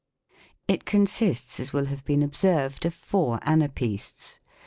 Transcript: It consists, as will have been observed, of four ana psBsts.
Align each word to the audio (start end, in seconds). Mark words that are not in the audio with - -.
It 0.67 0.83
consists, 0.85 1.59
as 1.59 1.73
will 1.73 1.85
have 1.85 2.03
been 2.03 2.23
observed, 2.23 2.85
of 2.87 2.93
four 2.95 3.37
ana 3.43 3.69
psBsts. 3.69 4.39